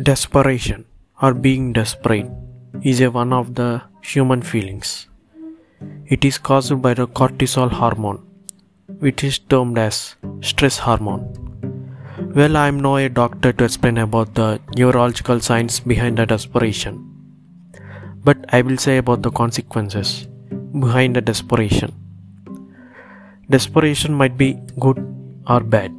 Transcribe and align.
Desperation 0.00 0.84
or 1.20 1.34
being 1.34 1.72
desperate 1.72 2.30
is 2.82 3.00
a 3.00 3.10
one 3.10 3.32
of 3.32 3.56
the 3.56 3.82
human 4.00 4.42
feelings. 4.42 5.08
It 6.06 6.24
is 6.24 6.38
caused 6.38 6.80
by 6.80 6.94
the 6.94 7.08
cortisol 7.08 7.68
hormone, 7.68 8.24
which 9.00 9.24
is 9.24 9.40
termed 9.40 9.76
as 9.76 10.14
stress 10.40 10.78
hormone. 10.78 11.24
Well, 12.36 12.56
I 12.56 12.68
am 12.68 12.78
no 12.78 12.96
a 12.98 13.08
doctor 13.08 13.52
to 13.52 13.64
explain 13.64 13.98
about 13.98 14.36
the 14.36 14.60
neurological 14.76 15.40
science 15.40 15.80
behind 15.80 16.18
the 16.18 16.26
desperation, 16.26 17.04
but 18.22 18.38
I 18.50 18.62
will 18.62 18.76
say 18.76 18.98
about 18.98 19.22
the 19.22 19.32
consequences 19.32 20.28
behind 20.78 21.16
the 21.16 21.22
desperation. 21.22 21.92
Desperation 23.50 24.14
might 24.14 24.36
be 24.36 24.60
good 24.78 24.98
or 25.48 25.58
bad, 25.58 25.92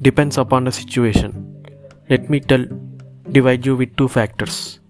depends 0.00 0.38
upon 0.38 0.64
the 0.64 0.72
situation. 0.72 1.44
Let 2.08 2.30
me 2.30 2.40
tell 2.40 2.64
divide 3.32 3.66
you 3.66 3.76
with 3.76 3.96
two 3.96 4.08
factors 4.08 4.80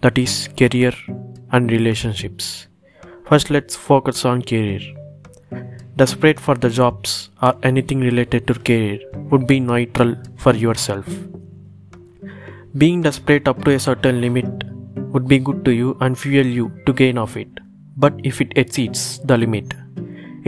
that 0.00 0.18
is 0.18 0.48
career 0.58 0.92
and 1.52 1.70
relationships. 1.70 2.66
First 3.28 3.50
let's 3.50 3.76
focus 3.76 4.24
on 4.24 4.42
career. 4.42 4.80
Desperate 5.96 6.38
for 6.38 6.54
the 6.54 6.70
jobs 6.70 7.30
or 7.42 7.54
anything 7.62 8.00
related 8.00 8.46
to 8.46 8.54
career 8.54 8.98
would 9.30 9.46
be 9.46 9.60
neutral 9.60 10.14
for 10.36 10.54
yourself. 10.54 11.06
Being 12.76 13.02
desperate 13.02 13.48
up 13.48 13.64
to 13.64 13.72
a 13.72 13.80
certain 13.80 14.20
limit 14.20 14.64
would 15.12 15.26
be 15.26 15.38
good 15.38 15.64
to 15.64 15.72
you 15.72 15.96
and 16.00 16.18
fuel 16.18 16.46
you 16.46 16.70
to 16.86 16.92
gain 16.92 17.16
of 17.16 17.36
it. 17.36 17.48
But 17.96 18.14
if 18.24 18.40
it 18.40 18.52
exceeds 18.56 19.18
the 19.20 19.38
limit 19.38 19.72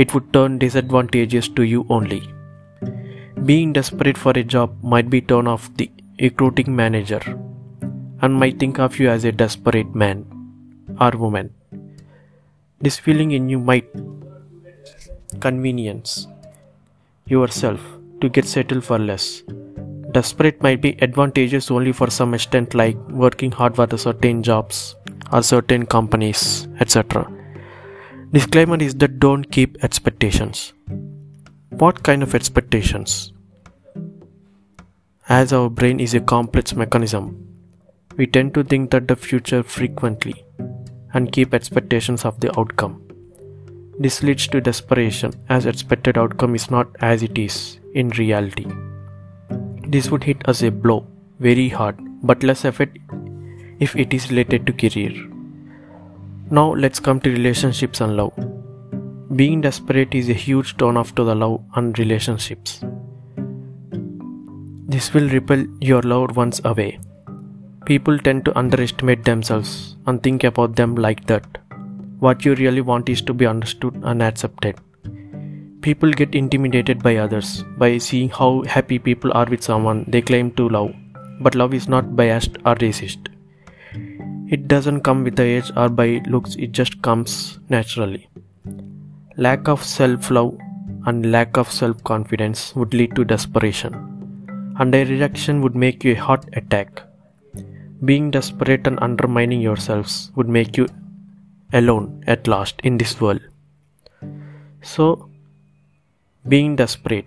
it 0.02 0.14
would 0.14 0.32
turn 0.32 0.58
disadvantageous 0.58 1.48
to 1.48 1.62
you 1.62 1.84
only. 1.90 2.22
Being 3.44 3.72
desperate 3.72 4.16
for 4.16 4.32
a 4.36 4.44
job 4.44 4.76
might 4.82 5.10
be 5.10 5.20
turn 5.20 5.48
off 5.48 5.64
the 5.76 5.90
recruiting 6.20 6.74
manager 6.74 7.20
and 8.20 8.34
might 8.34 8.58
think 8.58 8.78
of 8.78 8.98
you 8.98 9.08
as 9.08 9.24
a 9.24 9.32
desperate 9.32 9.94
man 9.94 10.24
or 11.00 11.10
woman. 11.10 11.54
This 12.80 12.98
feeling 12.98 13.30
in 13.32 13.48
you 13.48 13.58
might 13.58 13.88
convenience 15.40 16.26
yourself 17.26 17.80
to 18.20 18.28
get 18.28 18.44
settled 18.44 18.84
for 18.84 18.98
less. 18.98 19.42
Desperate 20.12 20.62
might 20.62 20.80
be 20.80 21.00
advantageous 21.02 21.70
only 21.70 21.92
for 21.92 22.10
some 22.10 22.34
extent, 22.34 22.74
like 22.74 22.96
working 23.10 23.52
hard 23.52 23.76
for 23.76 23.86
certain 23.96 24.42
jobs 24.42 24.96
or 25.32 25.42
certain 25.42 25.86
companies, 25.86 26.66
etc. 26.80 27.30
Disclaimer 28.32 28.78
is 28.78 28.94
that 28.96 29.20
don't 29.20 29.50
keep 29.50 29.84
expectations. 29.84 30.72
What 31.70 32.02
kind 32.02 32.22
of 32.22 32.34
expectations? 32.34 33.32
As 35.30 35.52
our 35.52 35.68
brain 35.68 36.00
is 36.00 36.14
a 36.14 36.20
complex 36.20 36.74
mechanism, 36.74 37.46
we 38.16 38.26
tend 38.26 38.54
to 38.54 38.64
think 38.64 38.90
that 38.92 39.08
the 39.08 39.14
future 39.14 39.62
frequently 39.62 40.42
and 41.12 41.30
keep 41.30 41.52
expectations 41.52 42.24
of 42.24 42.40
the 42.40 42.58
outcome. 42.58 43.02
This 43.98 44.22
leads 44.22 44.46
to 44.48 44.62
desperation 44.62 45.34
as 45.50 45.66
expected 45.66 46.16
outcome 46.16 46.54
is 46.54 46.70
not 46.70 46.88
as 47.00 47.22
it 47.22 47.36
is 47.36 47.78
in 47.92 48.08
reality. 48.20 48.66
This 49.86 50.10
would 50.10 50.24
hit 50.24 50.48
us 50.48 50.62
a 50.62 50.70
blow 50.70 51.06
very 51.40 51.68
hard 51.68 51.98
but 52.22 52.42
less 52.42 52.64
effect 52.64 52.96
if 53.80 53.94
it 53.96 54.14
is 54.14 54.30
related 54.30 54.66
to 54.66 54.72
career. 54.72 55.12
Now 56.50 56.72
let's 56.72 57.00
come 57.00 57.20
to 57.20 57.30
relationships 57.30 58.00
and 58.00 58.16
love. 58.16 58.32
Being 59.36 59.60
desperate 59.60 60.14
is 60.14 60.30
a 60.30 60.32
huge 60.46 60.78
turn 60.78 60.96
off 60.96 61.14
to 61.16 61.22
the 61.22 61.34
love 61.34 61.62
and 61.74 61.98
relationships. 61.98 62.82
This 64.92 65.12
will 65.12 65.28
repel 65.28 65.66
your 65.82 66.00
loved 66.00 66.34
ones 66.34 66.62
away. 66.64 66.98
People 67.84 68.18
tend 68.18 68.46
to 68.46 68.58
underestimate 68.58 69.22
themselves 69.22 69.96
and 70.06 70.22
think 70.22 70.44
about 70.44 70.76
them 70.76 70.94
like 70.94 71.26
that. 71.26 71.44
What 72.20 72.46
you 72.46 72.54
really 72.54 72.80
want 72.80 73.10
is 73.10 73.20
to 73.22 73.34
be 73.34 73.44
understood 73.44 74.00
and 74.02 74.22
accepted. 74.22 74.80
People 75.82 76.10
get 76.10 76.34
intimidated 76.34 77.02
by 77.02 77.16
others 77.16 77.64
by 77.76 77.98
seeing 77.98 78.30
how 78.30 78.62
happy 78.62 78.98
people 78.98 79.30
are 79.34 79.44
with 79.44 79.62
someone 79.62 80.06
they 80.08 80.22
claim 80.22 80.52
to 80.52 80.70
love. 80.70 80.94
But 81.42 81.54
love 81.54 81.74
is 81.74 81.86
not 81.86 82.16
biased 82.16 82.56
or 82.64 82.74
racist. 82.76 83.28
It 84.48 84.68
doesn't 84.68 85.02
come 85.02 85.22
with 85.22 85.36
the 85.36 85.42
age 85.42 85.70
or 85.76 85.90
by 85.90 86.22
looks, 86.28 86.56
it 86.56 86.72
just 86.72 87.02
comes 87.02 87.58
naturally. 87.68 88.26
Lack 89.36 89.68
of 89.68 89.84
self 89.84 90.30
love 90.30 90.56
and 91.04 91.30
lack 91.30 91.58
of 91.58 91.70
self 91.70 92.02
confidence 92.04 92.74
would 92.74 92.94
lead 92.94 93.14
to 93.16 93.24
desperation 93.26 94.17
and 94.78 94.94
a 94.94 95.04
rejection 95.04 95.60
would 95.62 95.74
make 95.74 96.04
you 96.04 96.12
a 96.12 96.22
heart 96.26 96.44
attack. 96.52 97.02
Being 98.04 98.30
desperate 98.30 98.86
and 98.86 98.98
undermining 99.00 99.60
yourselves 99.60 100.30
would 100.36 100.48
make 100.48 100.76
you 100.76 100.86
alone 101.72 102.22
at 102.26 102.46
last 102.46 102.80
in 102.84 102.96
this 102.96 103.20
world. 103.20 103.40
So, 104.82 105.28
being 106.46 106.76
desperate, 106.76 107.26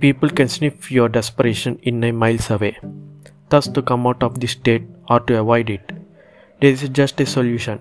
people 0.00 0.30
can 0.30 0.48
sniff 0.48 0.90
your 0.90 1.08
desperation 1.08 1.78
in 1.82 2.02
a 2.04 2.12
miles 2.12 2.50
away. 2.50 2.78
Thus, 3.50 3.68
to 3.68 3.82
come 3.82 4.06
out 4.06 4.22
of 4.22 4.40
this 4.40 4.52
state 4.52 4.84
or 5.10 5.20
to 5.20 5.40
avoid 5.40 5.68
it, 5.68 5.92
there 6.60 6.70
is 6.70 6.88
just 6.88 7.20
a 7.20 7.26
solution. 7.26 7.80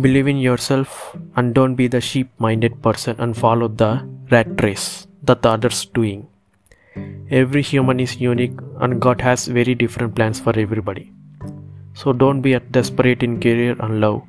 Believe 0.00 0.26
in 0.26 0.38
yourself 0.38 1.16
and 1.36 1.54
don't 1.54 1.76
be 1.76 1.86
the 1.86 2.00
sheep 2.00 2.28
minded 2.38 2.82
person 2.82 3.14
and 3.20 3.36
follow 3.36 3.68
the 3.68 4.06
rat 4.32 4.60
race 4.60 5.06
that 5.22 5.42
the 5.42 5.50
others 5.50 5.86
doing. 5.86 6.26
Every 7.30 7.62
human 7.62 8.00
is 8.00 8.20
unique 8.20 8.58
and 8.80 9.00
God 9.00 9.20
has 9.20 9.46
very 9.46 9.74
different 9.74 10.14
plans 10.14 10.38
for 10.38 10.58
everybody. 10.58 11.12
So 11.94 12.12
don't 12.12 12.40
be 12.40 12.58
desperate 12.70 13.22
in 13.22 13.40
career 13.40 13.76
and 13.80 14.00
love. 14.00 14.22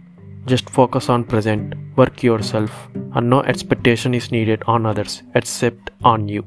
Just 0.46 0.70
focus 0.70 1.10
on 1.10 1.24
present, 1.24 1.74
work 1.96 2.22
yourself, 2.22 2.72
and 3.14 3.30
no 3.30 3.42
expectation 3.42 4.14
is 4.14 4.32
needed 4.32 4.64
on 4.68 4.86
others 4.86 5.24
except 5.34 5.90
on 6.04 6.28
you. 6.28 6.46